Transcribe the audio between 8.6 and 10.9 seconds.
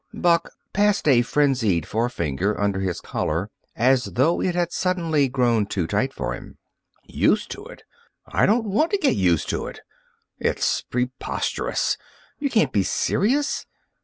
want to get used to it! It's